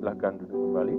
[0.00, 0.96] Silahkan duduk kembali.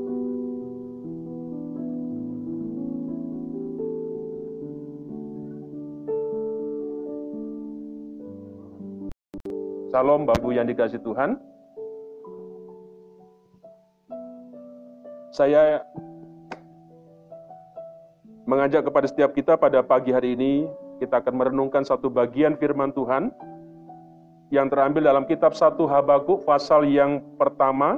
[9.90, 11.42] Salam Bapak yang dikasih Tuhan.
[15.34, 15.82] Saya
[18.46, 20.70] mengajak kepada setiap kita pada pagi hari ini,
[21.02, 23.34] kita akan merenungkan satu bagian firman Tuhan
[24.54, 27.98] yang terambil dalam kitab 1 Habakuk pasal yang pertama,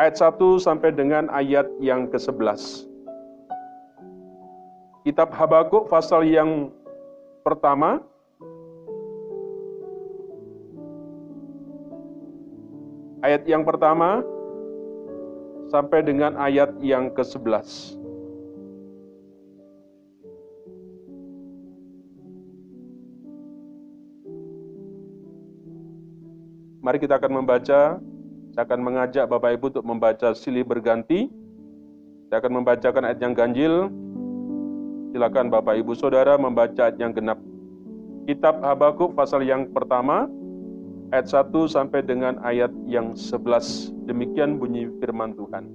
[0.00, 2.88] ayat 1 sampai dengan ayat yang ke-11.
[5.02, 6.70] Kitab Habakuk pasal yang
[7.42, 7.98] pertama,
[13.26, 14.22] ayat yang pertama
[15.68, 17.98] sampai dengan ayat yang ke-11.
[26.82, 28.02] Mari kita akan membaca,
[28.52, 31.32] saya akan mengajak Bapak Ibu untuk membaca silih berganti.
[32.28, 33.88] Saya akan membacakan ayat yang ganjil.
[35.16, 37.40] Silakan Bapak Ibu Saudara membaca ayat yang genap.
[38.28, 40.28] Kitab Habakuk pasal yang pertama,
[41.16, 43.88] ayat 1 sampai dengan ayat yang 11.
[44.04, 45.72] Demikian bunyi firman Tuhan.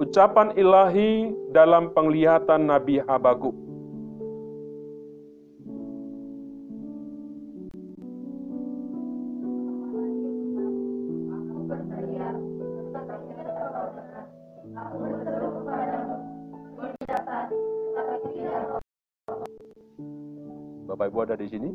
[0.00, 3.67] Ucapan ilahi dalam penglihatan Nabi Habakuk.
[21.48, 21.70] Di sini?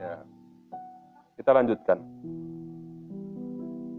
[0.00, 0.24] Ya.
[1.36, 2.00] Kita lanjutkan.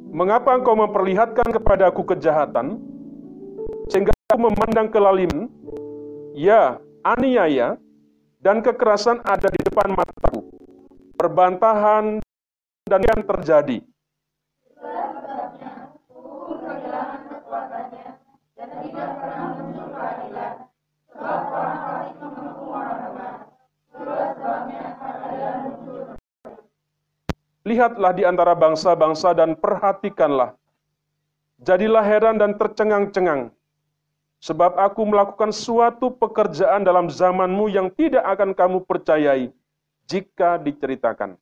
[0.09, 2.81] Mengapa engkau memperlihatkan kepadaku kejahatan,
[3.93, 5.45] sehingga aku memandang kelaliman,
[6.33, 7.77] ya, aniaya,
[8.41, 10.49] dan kekerasan ada di depan mataku.
[11.13, 12.17] Perbantahan
[12.89, 13.85] dan yang terjadi.
[27.67, 30.55] Lihatlah di antara bangsa-bangsa dan perhatikanlah.
[31.59, 33.51] Jadilah heran dan tercengang-cengang.
[34.39, 39.51] Sebab aku melakukan suatu pekerjaan dalam zamanmu yang tidak akan kamu percayai
[40.07, 41.35] jika diceritakan.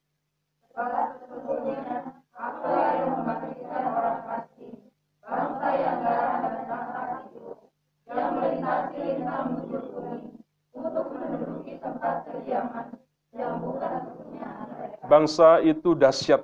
[15.16, 16.44] Bangsa itu dahsyat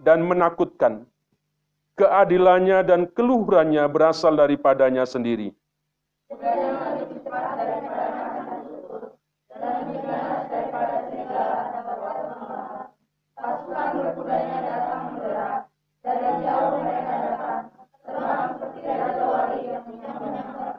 [0.00, 1.04] dan menakutkan.
[2.00, 5.52] Keadilannya dan keluhurannya berasal daripadanya sendiri.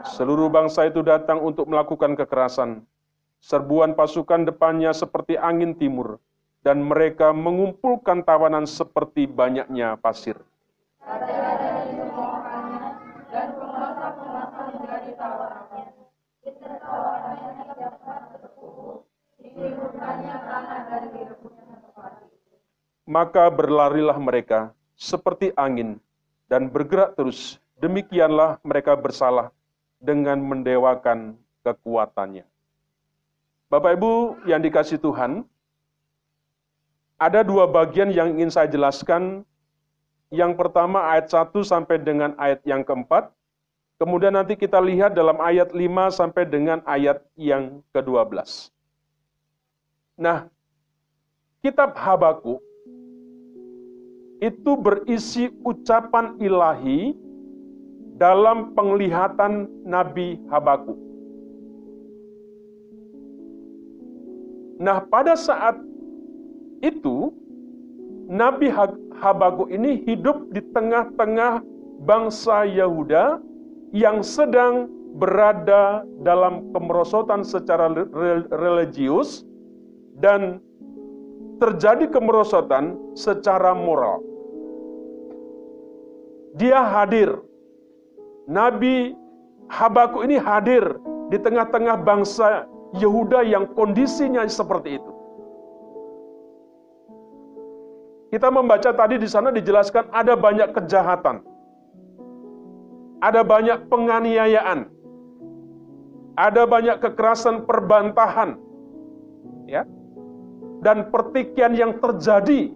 [0.10, 2.82] Seluruh bangsa itu datang untuk melakukan kekerasan.
[3.46, 6.18] Serbuan pasukan depannya seperti angin timur,
[6.66, 10.42] dan mereka mengumpulkan tawanan seperti banyaknya pasir.
[23.06, 26.02] Maka berlarilah mereka seperti angin
[26.50, 27.62] dan bergerak terus.
[27.78, 29.54] Demikianlah mereka bersalah
[30.02, 32.50] dengan mendewakan kekuatannya.
[33.70, 34.14] Bapak Ibu
[34.50, 35.46] yang dikasih Tuhan,
[37.16, 39.48] ada dua bagian yang ingin saya jelaskan.
[40.34, 43.32] Yang pertama ayat 1 sampai dengan ayat yang keempat.
[43.96, 48.68] Kemudian nanti kita lihat dalam ayat 5 sampai dengan ayat yang ke-12.
[50.20, 50.52] Nah,
[51.64, 52.60] kitab Habakuk
[54.44, 57.16] itu berisi ucapan ilahi
[58.20, 61.00] dalam penglihatan Nabi Habakuk.
[64.76, 65.80] Nah, pada saat
[66.82, 67.32] itu
[68.26, 68.74] Nabi
[69.16, 71.62] Habakuk ini hidup di tengah-tengah
[72.04, 73.40] bangsa Yahuda
[73.96, 77.88] yang sedang berada dalam kemerosotan secara
[78.52, 79.48] religius
[80.20, 80.60] dan
[81.64, 84.20] terjadi kemerosotan secara moral.
[86.60, 87.40] Dia hadir.
[88.46, 89.16] Nabi
[89.66, 91.00] Habakuk ini hadir
[91.34, 95.15] di tengah-tengah bangsa Yehuda yang kondisinya seperti itu.
[98.36, 101.40] Kita membaca tadi di sana dijelaskan ada banyak kejahatan.
[103.24, 104.92] Ada banyak penganiayaan.
[106.36, 108.60] Ada banyak kekerasan perbantahan.
[109.66, 109.88] Ya.
[110.86, 112.70] dan pertikaian yang terjadi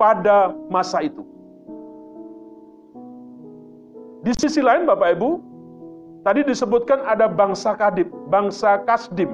[0.00, 1.20] pada masa itu.
[4.24, 5.30] Di sisi lain Bapak Ibu,
[6.24, 9.28] tadi disebutkan ada bangsa Kadib, bangsa Kasdim,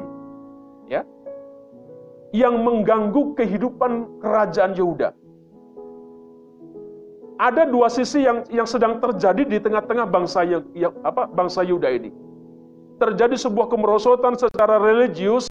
[2.35, 5.15] yang mengganggu kehidupan kerajaan Yehuda.
[7.39, 11.95] Ada dua sisi yang yang sedang terjadi di tengah-tengah bangsa yang, yang apa bangsa Yehuda
[11.95, 12.11] ini.
[12.99, 15.47] Terjadi sebuah kemerosotan secara religius,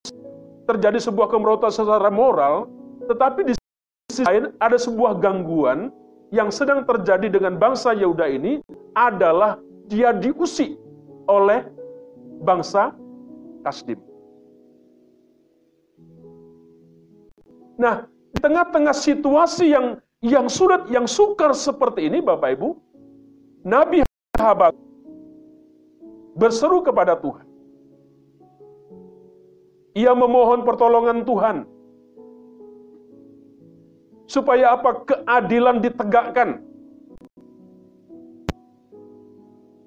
[0.67, 2.67] terjadi sebuah kemerosotan secara moral,
[3.07, 3.53] tetapi di
[4.11, 5.87] sisi lain ada sebuah gangguan
[6.35, 8.59] yang sedang terjadi dengan bangsa Yehuda ini
[8.95, 9.55] adalah
[9.87, 10.75] dia diusik
[11.31, 11.63] oleh
[12.43, 12.91] bangsa
[13.63, 14.12] Kasdim.
[17.83, 22.69] Nah, di tengah-tengah situasi yang yang sulit, yang sukar seperti ini, Bapak Ibu,
[23.67, 24.07] Nabi
[24.39, 24.79] Habakuk
[26.39, 27.43] berseru kepada Tuhan.
[29.99, 31.67] Ia memohon pertolongan Tuhan
[34.31, 35.03] supaya apa?
[35.03, 36.63] Keadilan ditegakkan.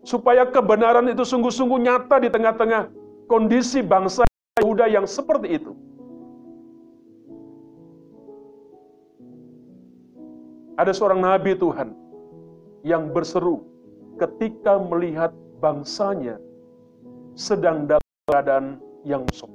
[0.06, 2.86] Supaya kebenaran itu sungguh-sungguh nyata di tengah-tengah
[3.26, 4.22] kondisi bangsa
[4.62, 5.85] Yehuda yang seperti itu.
[10.76, 11.96] Ada seorang nabi Tuhan
[12.84, 13.64] yang berseru
[14.20, 16.36] ketika melihat bangsanya
[17.32, 19.48] sedang dalam keadaan yang sok.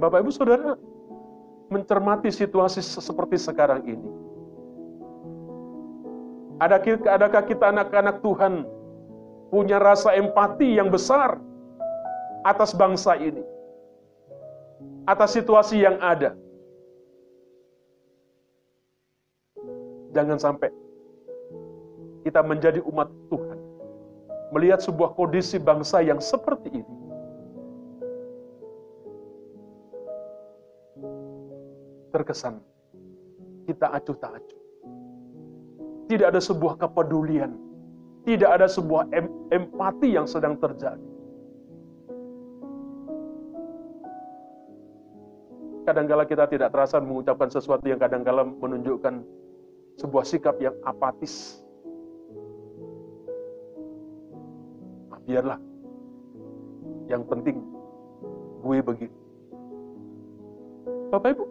[0.00, 0.74] Bapak Ibu Saudara,
[1.68, 4.10] mencermati situasi seperti sekarang ini?
[6.58, 8.64] Adakah kita anak-anak Tuhan
[9.52, 11.36] punya rasa empati yang besar
[12.48, 13.44] atas bangsa ini?
[15.04, 16.32] Atas situasi yang ada?
[20.12, 20.68] Jangan sampai
[22.22, 23.58] kita menjadi umat Tuhan.
[24.52, 27.02] Melihat sebuah kondisi bangsa yang seperti ini
[32.12, 32.60] terkesan
[33.64, 34.60] kita acuh tak acuh.
[36.12, 37.56] Tidak ada sebuah kepedulian,
[38.28, 41.08] tidak ada sebuah em empati yang sedang terjadi.
[45.82, 49.24] Kadangkala kita tidak terasa mengucapkan sesuatu yang kadangkala menunjukkan
[50.00, 51.60] sebuah sikap yang apatis.
[55.12, 55.60] Nah, biarlah.
[57.10, 57.56] Yang penting
[58.62, 59.16] gue begini.
[61.12, 61.44] Bapak Ibu,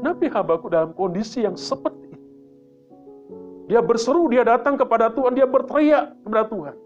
[0.00, 2.28] Nabi Habakuk dalam kondisi yang seperti itu.
[3.68, 6.76] Dia berseru, dia datang kepada Tuhan, dia berteriak kepada Tuhan.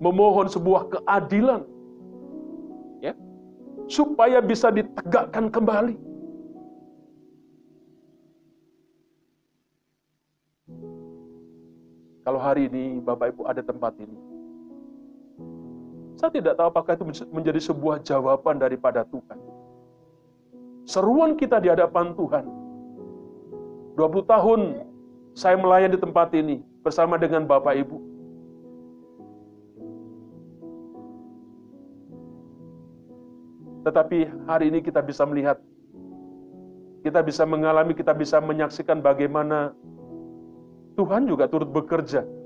[0.00, 1.66] Memohon sebuah keadilan.
[3.04, 3.12] Ya,
[3.90, 6.07] supaya bisa ditegakkan kembali.
[12.48, 14.18] Hari ini Bapak Ibu ada tempat ini,
[16.18, 19.38] saya tidak tahu apakah itu menjadi sebuah jawaban daripada Tuhan.
[20.82, 22.44] Seruan kita di hadapan Tuhan.
[23.94, 24.60] 20 tahun
[25.36, 27.98] saya melayani di tempat ini bersama dengan Bapak Ibu.
[33.86, 34.18] Tetapi
[34.50, 35.62] hari ini kita bisa melihat,
[37.06, 39.70] kita bisa mengalami, kita bisa menyaksikan bagaimana
[40.98, 42.37] Tuhan juga turut bekerja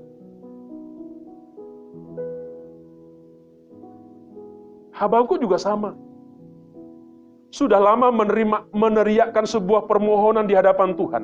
[5.03, 5.99] Habakuk juga sama.
[7.51, 11.23] Sudah lama menerima meneriakkan sebuah permohonan di hadapan Tuhan.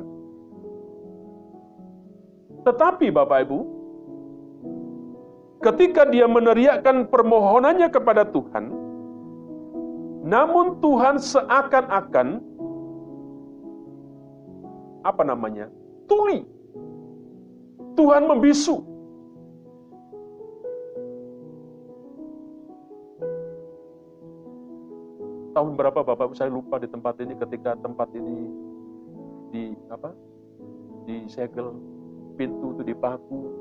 [2.60, 3.58] Tetapi Bapak Ibu,
[5.64, 8.68] ketika dia meneriakkan permohonannya kepada Tuhan,
[10.28, 12.28] namun Tuhan seakan-akan
[15.08, 15.72] apa namanya?
[16.04, 16.42] tuli.
[17.94, 18.89] Tuhan membisu.
[25.60, 28.48] Tahun berapa Bapak saya lupa di tempat ini ketika tempat ini
[29.52, 30.08] di apa?
[31.04, 31.76] Di segel
[32.40, 33.52] pintu itu dipaku.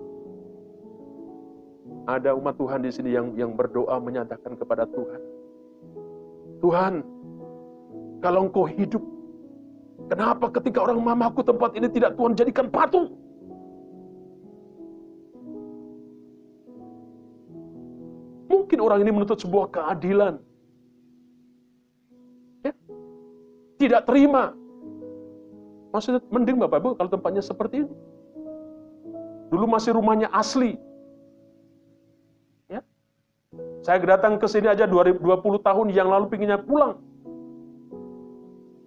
[2.07, 5.21] Ada umat Tuhan di sini yang yang berdoa menyatakan kepada Tuhan.
[6.63, 6.93] Tuhan
[8.23, 9.03] kalau engkau hidup
[10.07, 13.11] kenapa ketika orang mamaku tempat ini tidak Tuhan jadikan patung
[18.51, 20.43] mungkin orang ini menuntut sebuah keadilan
[23.79, 24.53] tidak terima.
[25.89, 27.93] Maksudnya mending Bapak Ibu kalau tempatnya seperti ini.
[29.49, 30.77] Dulu masih rumahnya asli.
[32.69, 32.85] Ya.
[33.81, 35.17] Saya datang ke sini aja 20
[35.65, 37.01] tahun yang lalu pinginnya pulang.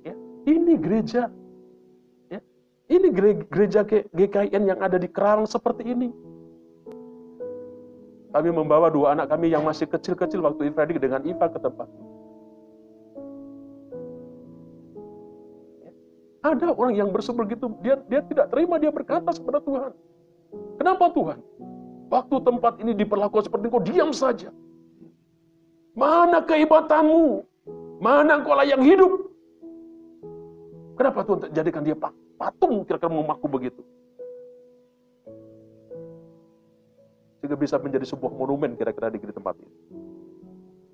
[0.07, 0.15] Ya.
[0.47, 1.33] Ini gereja.
[2.31, 2.39] Ya.
[2.87, 3.11] Ini
[3.51, 6.15] gereja GKIN yang ada di Kerang seperti ini.
[8.33, 11.91] Kami membawa dua anak kami yang masih kecil-kecil waktu Ifradik dengan Iva ke tempat.
[16.43, 19.91] Ada orang yang bersebegitu, gitu, dia dia tidak terima, dia berkata kepada Tuhan.
[20.77, 21.39] Kenapa Tuhan?
[22.11, 24.51] Waktu tempat ini diperlakukan seperti kau diam saja.
[25.95, 27.47] Mana kehebatanmu?
[28.03, 29.31] Mana engkau yang hidup?
[30.99, 31.97] Kenapa Tuhan jadikan dia
[32.37, 33.81] patung kira-kira memaku begitu?
[37.43, 39.75] sehingga bisa menjadi sebuah monumen kira-kira di tempat ini.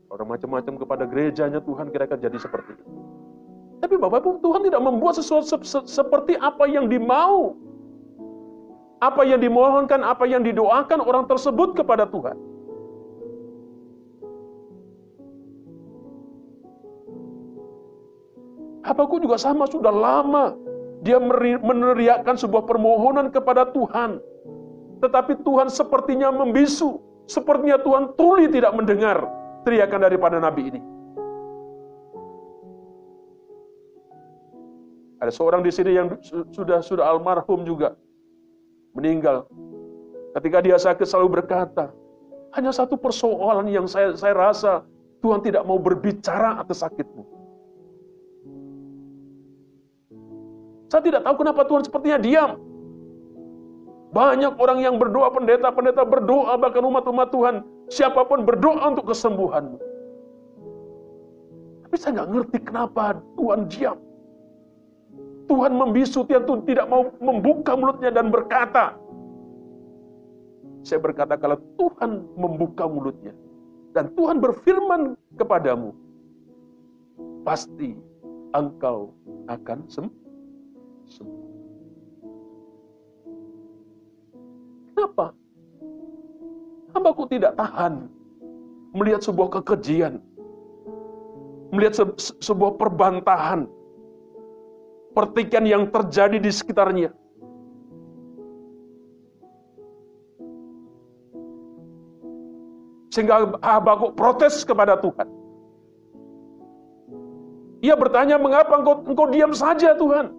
[0.09, 2.85] Orang macam-macam kepada gerejanya Tuhan kira-kira jadi seperti itu.
[3.78, 7.54] Tapi Bapak Ibu, Tuhan tidak membuat sesuatu se se seperti apa yang dimau.
[8.99, 12.35] Apa yang dimohonkan, apa yang didoakan orang tersebut kepada Tuhan.
[18.82, 20.58] Habaku juga sama, sudah lama
[21.06, 21.23] dia
[21.62, 24.18] meneriakkan sebuah permohonan kepada Tuhan.
[24.99, 26.99] Tetapi Tuhan sepertinya membisu.
[27.30, 29.23] Sepertinya Tuhan tuli tidak mendengar
[29.62, 30.80] teriakan daripada nabi ini.
[35.18, 36.14] Ada seorang di sini yang
[36.54, 37.98] sudah sudah almarhum juga
[38.94, 39.50] meninggal.
[40.38, 41.90] Ketika dia sakit selalu berkata,
[42.54, 44.87] hanya satu persoalan yang saya saya rasa
[45.18, 47.26] Tuhan tidak mau berbicara atas sakitmu.
[50.88, 52.50] Saya tidak tahu kenapa Tuhan sepertinya diam.
[54.08, 57.60] Banyak orang yang berdoa, pendeta-pendeta berdoa, bahkan umat-umat Tuhan.
[57.92, 59.76] Siapa pun berdoa untuk kesembuhanmu.
[61.84, 64.00] Tapi saya nggak ngerti kenapa Tuhan diam.
[65.49, 68.95] Tuhan membisu, Tuhan tidak mau membuka mulutnya dan berkata.
[70.85, 73.33] Saya berkata kalau Tuhan membuka mulutnya
[73.97, 75.97] dan Tuhan berfirman kepadamu,
[77.43, 77.97] pasti
[78.52, 79.17] engkau
[79.49, 80.17] akan sembuh.
[84.93, 85.31] Kenapa?
[86.93, 88.11] Hambaku tidak tahan
[88.93, 90.19] melihat sebuah kekejian,
[91.71, 92.05] melihat se
[92.43, 93.71] sebuah perbantahan,
[95.12, 97.11] pertikaian yang terjadi di sekitarnya.
[103.12, 105.27] Sehingga Habakuk protes kepada Tuhan.
[107.79, 110.35] Ia bertanya, mengapa engkau, engkau diam saja Tuhan?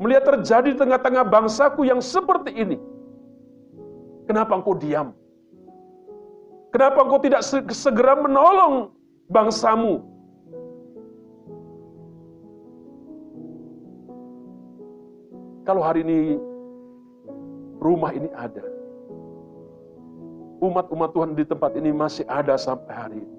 [0.00, 2.76] Melihat terjadi di tengah-tengah bangsaku yang seperti ini.
[4.28, 5.16] Kenapa engkau diam?
[6.70, 7.42] Kenapa engkau tidak
[7.72, 8.94] segera menolong
[9.32, 10.09] bangsamu?
[15.70, 16.34] Kalau hari ini
[17.78, 18.66] rumah ini ada,
[20.58, 23.36] umat-umat Tuhan di tempat ini masih ada sampai hari ini.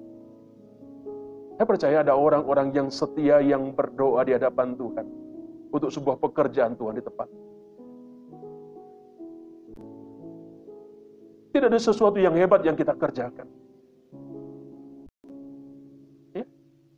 [1.60, 5.04] Saya percaya ada orang-orang yang setia yang berdoa di hadapan Tuhan
[5.76, 7.28] untuk sebuah pekerjaan Tuhan di tempat.
[11.52, 13.44] Tidak ada sesuatu yang hebat yang kita kerjakan.
[16.32, 16.48] Ya?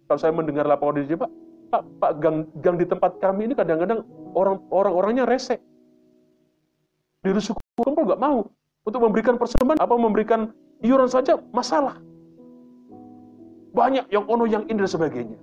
[0.07, 1.31] Kalau saya mendengar laporan di Pak,
[1.75, 5.57] Pak, Pak gang, gang di tempat kami ini kadang-kadang orang orang-orangnya rese.
[7.25, 8.45] Di suku kumpul nggak mau
[8.85, 10.53] untuk memberikan persembahan apa memberikan
[10.85, 11.97] iuran saja masalah.
[13.75, 15.39] Banyak yang ono yang ini dan sebagainya.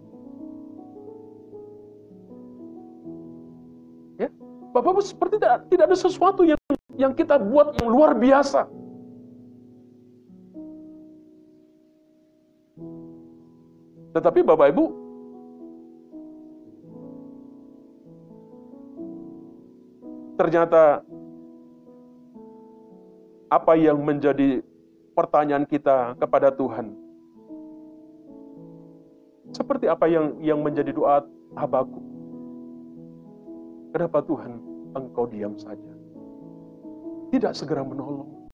[4.21, 4.29] Ya,
[4.71, 6.59] Bapak-Bapak seperti tidak, tidak ada sesuatu yang
[6.95, 8.69] yang kita buat yang luar biasa.
[14.11, 15.00] Tetapi Bapak Ibu,
[20.41, 21.05] ternyata
[23.45, 24.65] apa yang menjadi
[25.13, 26.97] pertanyaan kita kepada Tuhan?
[29.53, 31.21] Seperti apa yang yang menjadi doa
[31.53, 32.01] Habaku?
[33.93, 34.57] Kenapa Tuhan
[34.97, 35.93] engkau diam saja?
[37.29, 38.49] Tidak segera menolong.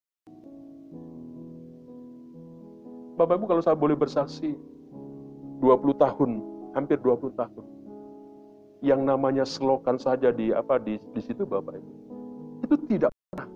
[3.16, 4.60] Bapak Ibu kalau saya boleh bersaksi,
[5.64, 6.32] 20 tahun,
[6.76, 7.77] hampir 20 tahun.
[8.86, 11.92] Yang namanya selokan saja di apa di, di situ Bapak Ibu.
[12.66, 13.50] Itu tidak pernah.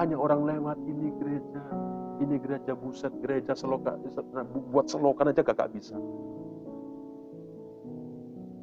[0.00, 1.62] Hanya orang lewat ini gereja,
[2.24, 4.00] ini gereja buset, gereja selokan,
[4.72, 5.92] buat selokan aja gak bisa.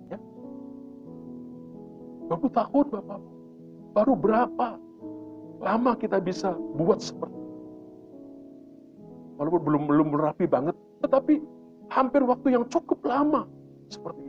[0.09, 0.19] Ya.
[2.33, 3.21] 20 tahun Bapak.
[3.93, 4.77] Baru berapa
[5.61, 7.37] lama kita bisa buat seperti
[9.37, 10.73] Walaupun belum belum rapi banget,
[11.05, 11.37] tetapi
[11.93, 13.45] hampir waktu yang cukup lama
[13.85, 14.26] seperti itu.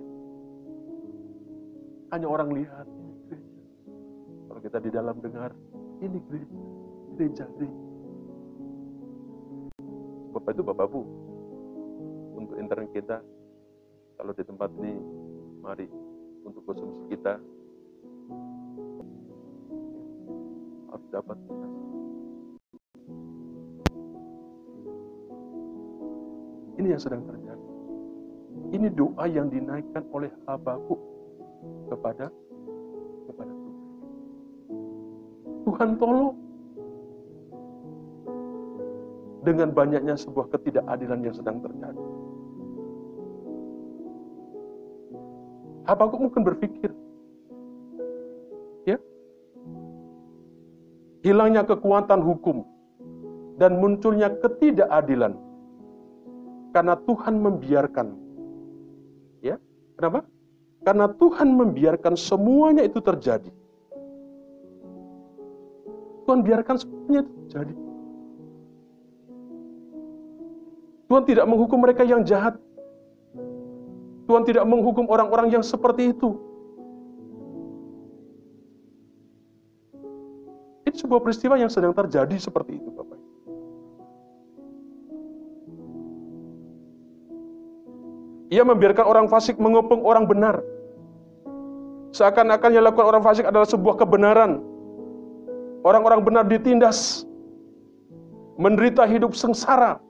[2.08, 3.62] Hanya orang lihat, ini gereja.
[4.48, 5.50] Kalau kita di dalam dengar,
[6.00, 6.58] ini gereja,
[7.16, 7.84] gereja, gereja.
[10.32, 11.02] Bapak itu Bapak Bu.
[12.38, 13.20] Untuk intern kita,
[14.16, 14.94] kalau di tempat ini,
[15.60, 15.84] mari
[16.48, 17.36] untuk konsumsi kita
[20.88, 21.36] harus dapat
[26.80, 27.68] ini yang sedang terjadi
[28.72, 31.00] ini doa yang dinaikkan oleh Habakuk
[31.88, 32.30] kepada
[33.28, 33.78] kepada Tuhan.
[35.64, 36.36] Tuhan tolong.
[39.38, 42.04] Dengan banyaknya sebuah ketidakadilan yang sedang terjadi.
[45.88, 46.92] Habakuk mungkin berpikir,
[48.84, 49.00] ya,
[51.24, 52.60] hilangnya kekuatan hukum
[53.56, 55.32] dan munculnya ketidakadilan
[56.76, 58.06] karena Tuhan membiarkan.
[59.40, 59.56] Ya,
[59.96, 60.28] kenapa?
[60.88, 63.52] Karena Tuhan membiarkan semuanya itu terjadi.
[66.24, 67.74] Tuhan biarkan semuanya itu terjadi.
[71.12, 72.56] Tuhan tidak menghukum mereka yang jahat.
[74.24, 76.40] Tuhan tidak menghukum orang-orang yang seperti itu.
[80.88, 83.20] Ini sebuah peristiwa yang sedang terjadi seperti itu, Bapak.
[88.48, 90.77] Ia membiarkan orang fasik mengepung orang benar.
[92.12, 94.64] Seakan-akan yang dilakukan orang fasik adalah sebuah kebenaran.
[95.84, 97.28] Orang-orang benar ditindas.
[98.58, 100.00] Menderita hidup sengsara.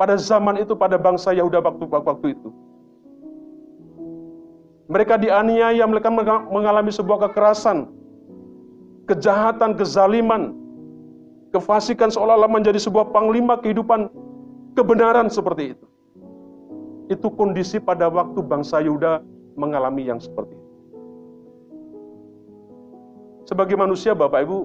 [0.00, 2.48] Pada zaman itu, pada bangsa Yahuda waktu, waktu itu.
[4.90, 6.10] Mereka dianiaya, mereka
[6.50, 7.86] mengalami sebuah kekerasan.
[9.06, 10.56] Kejahatan, kezaliman.
[11.52, 14.08] Kefasikan seolah-olah menjadi sebuah panglima kehidupan
[14.72, 15.86] kebenaran seperti itu.
[17.12, 19.20] Itu kondisi pada waktu bangsa Yuda
[19.54, 20.61] mengalami yang seperti itu.
[23.42, 24.58] Sebagai manusia, Bapak Ibu,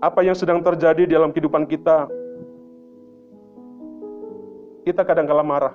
[0.00, 2.08] apa yang sedang terjadi dalam kehidupan kita,
[4.88, 5.74] kita kadang kala marah.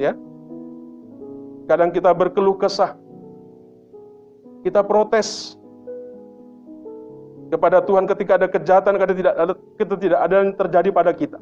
[0.00, 0.16] Ya.
[1.68, 2.96] Kadang kita berkeluh kesah.
[4.64, 5.60] Kita protes
[7.52, 11.38] kepada Tuhan ketika ada kejahatan, ketika tidak ada, kita tidak ada yang terjadi pada kita.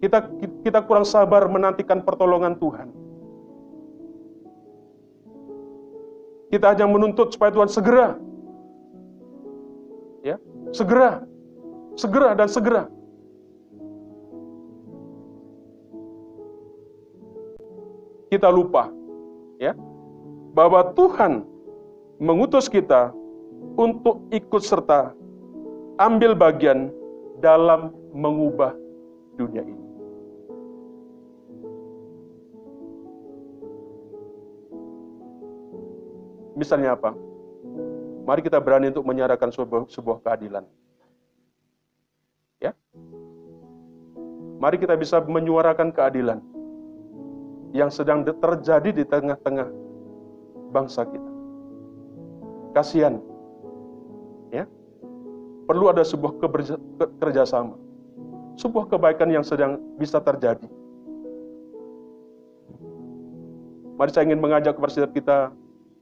[0.00, 0.18] Kita
[0.64, 2.88] kita kurang sabar menantikan pertolongan Tuhan.
[6.50, 8.18] Kita hanya menuntut supaya Tuhan segera.
[10.26, 10.36] Ya,
[10.74, 11.22] segera.
[11.94, 12.90] Segera dan segera.
[18.30, 18.86] Kita lupa
[19.58, 19.74] ya
[20.54, 21.42] bahwa Tuhan
[22.22, 23.10] mengutus kita
[23.74, 25.10] untuk ikut serta
[25.98, 26.94] ambil bagian
[27.42, 28.74] dalam mengubah
[29.34, 29.79] dunia ini.
[36.60, 37.16] Misalnya apa?
[38.28, 40.68] Mari kita berani untuk menyatakan sebuah, sebuah keadilan.
[42.60, 42.76] Ya.
[44.60, 46.44] Mari kita bisa menyuarakan keadilan
[47.72, 49.72] yang sedang terjadi di tengah-tengah
[50.68, 51.30] bangsa kita.
[52.76, 53.24] Kasihan.
[54.52, 54.68] Ya.
[55.64, 56.36] Perlu ada sebuah
[57.24, 57.80] kerjasama.
[58.60, 60.68] Sebuah kebaikan yang sedang bisa terjadi.
[63.96, 65.38] Mari saya ingin mengajak kepada kita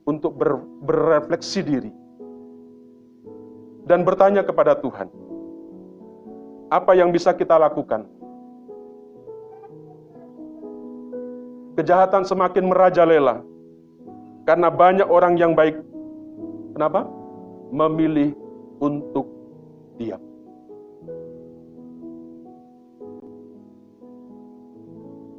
[0.09, 1.93] untuk ber, berrefleksi diri
[3.85, 5.05] dan bertanya kepada Tuhan,
[6.73, 8.09] apa yang bisa kita lakukan?
[11.77, 13.45] Kejahatan semakin merajalela
[14.49, 15.77] karena banyak orang yang baik.
[16.73, 17.05] Kenapa?
[17.69, 18.33] Memilih
[18.81, 19.29] untuk
[20.01, 20.19] diam.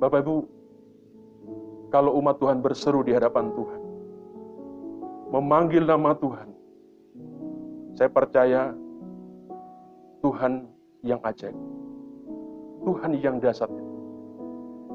[0.00, 0.36] Bapak Ibu,
[1.92, 3.79] kalau umat Tuhan berseru di hadapan Tuhan,
[5.30, 6.48] memanggil nama Tuhan,
[7.94, 8.74] saya percaya
[10.26, 10.66] Tuhan
[11.06, 11.54] yang ajaib,
[12.82, 13.70] Tuhan yang dasar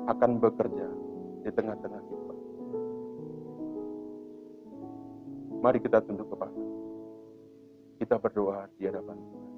[0.06, 0.88] akan bekerja
[1.42, 2.34] di tengah-tengah kita.
[5.64, 6.54] Mari kita tunduk kepada
[7.96, 9.55] Kita berdoa di hadapan Tuhan.